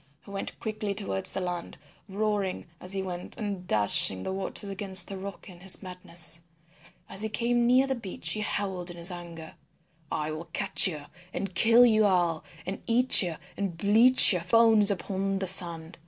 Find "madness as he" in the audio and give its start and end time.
5.83-7.29